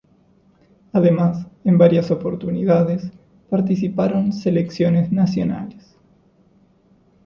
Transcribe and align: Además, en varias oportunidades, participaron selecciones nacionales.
Además, 0.93 1.45
en 1.63 1.77
varias 1.77 2.09
oportunidades, 2.09 3.11
participaron 3.51 4.33
selecciones 4.33 5.11
nacionales. 5.11 5.95